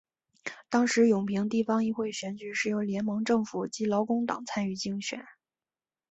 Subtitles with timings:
[0.67, 5.23] 当时永平地方议会选举是由联盟政府及劳工党参与竞选。